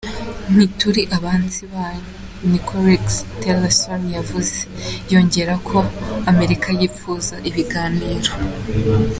[0.53, 2.09] "Ntituri abansi banyu,"
[2.51, 3.05] niko Rex
[3.41, 4.59] Tillerson yavuze,
[5.11, 5.77] yongerako
[6.31, 8.31] Amerika yipfuza ibiganiro.